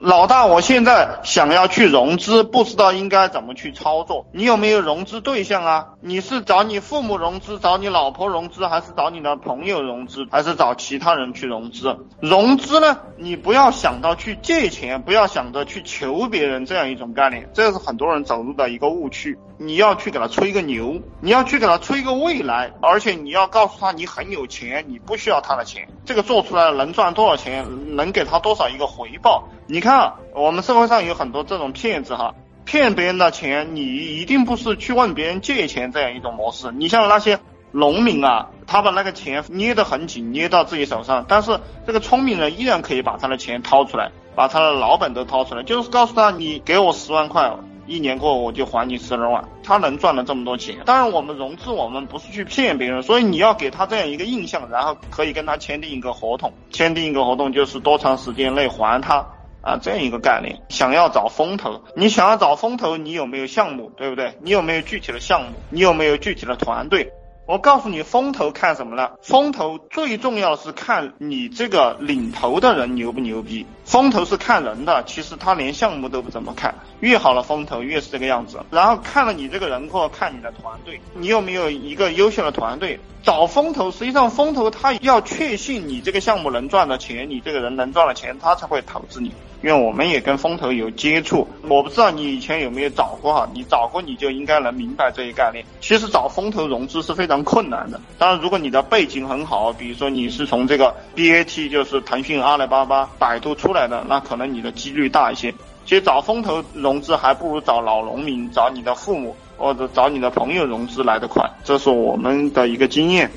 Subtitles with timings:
[0.00, 4.26] 老大，我现在想要去融资，不知道应该怎么去操作。
[4.32, 5.86] 你有没有融资对象啊？
[6.00, 11.98] 你是找你父母融资，找你老婆融资，还是找你的朋友融资，还是找其他人去融资？
[12.20, 19.36] 融资呢，你不要想到去借钱，不要想着去求别人这样一种概念，这是很多人走入的一个误区。
[19.60, 29.48] 你要去给他吹个牛，你要去给他吹个未来，而且你要告诉他你很有钱，你不需要他的钱，这个做出来能赚多少钱，能给他多少一个回报？
[29.66, 32.34] 你看，看我们社会上有很多这种骗子哈，
[32.66, 36.70] 骗别人的钱，你一定不是去问别人借钱这样一种模式。
[36.72, 37.38] 你像那些
[37.72, 47.50] 农民啊，他把那个钱捏得很紧，捏到自己手上，但是这个聪明人依然可以把他的钱掏出来，把他的老本都掏出来，就是告诉他，你给我十万块，
[47.86, 49.42] 一年过后我就还你十二万。
[49.62, 59.26] 他能赚了这么多钱，当然我们融资，我们不是去骗别人，所以你要给他这样一个印象，然后可以跟他签订一个合同，签订一个合同就是多长时间内还他。
[59.60, 64.38] 啊，这样一个概念，想要找风投，你想要找风投，你有没有项目，对不对？
[64.40, 65.62] 你有没有具体的项目？
[65.70, 67.12] 你有没有具体的团队？
[67.48, 69.12] 我告诉你，风投看什么呢？
[69.22, 73.64] 风投最重要是看你这个领头的人牛不牛逼。
[73.86, 76.74] 风投是看人的，其实他连项目都不怎么看。
[77.00, 78.60] 越好的风投越是这个样子。
[78.70, 83.00] 然后看了你这个人或看你的团队，你有没有一个优秀的团队？
[83.22, 89.32] 找风投，实际上风投他要确信你这个项目能赚的钱，你这个人能赚的钱，他才会投资你。
[89.62, 95.64] 因为我们也跟风投有接触，我不知道你以前有没有找过哈，你找过你就应该能明白这一概念。
[95.80, 105.52] 其实找风投融资是非常困难的，当然如果你的背景很好，比如说你是从这个 BAT，就是腾讯、阿里巴巴、百度出来的，那可能你的几率大一些。
[105.84, 113.30] 其实找风投融资还不如找老农民、找你的父母或者找你的朋友融资来得快，这是我们的一个经验。